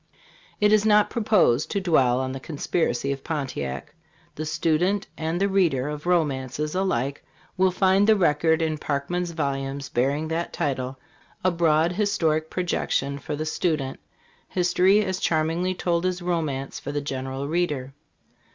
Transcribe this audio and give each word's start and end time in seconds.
It 0.59 0.73
is 0.73 0.83
not 0.83 1.11
proposed 1.11 1.69
to 1.69 1.79
dwell 1.79 2.19
on 2.19 2.31
the 2.31 2.39
Conspiracy 2.39 3.11
of 3.11 3.23
Pontiac. 3.23 3.93
The 4.33 4.47
stu 4.47 4.79
dent 4.79 5.05
and 5.15 5.39
the 5.39 5.47
reader 5.47 5.87
of 5.89 6.07
romances 6.07 6.73
alike 6.73 7.23
will 7.55 7.69
find 7.69 8.07
the 8.07 8.15
record 8.15 8.63
in 8.63 8.79
Parkman's 8.79 9.29
vol 9.29 9.53
umes 9.53 9.93
bearing 9.93 10.27
that 10.29 10.53
title: 10.53 10.97
a 11.43 11.51
broad 11.51 11.91
historic 11.91 12.49
projection 12.49 13.19
for 13.19 13.35
the 13.35 13.45
student; 13.45 13.99
history 14.49 15.05
as 15.05 15.19
charmingly 15.19 15.75
told 15.75 16.03
as 16.07 16.19
romance 16.19 16.79
for 16.79 16.91
the 16.91 17.01
general 17.01 17.47
reader. 17.47 17.93